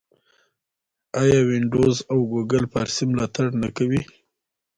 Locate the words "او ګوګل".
2.11-2.65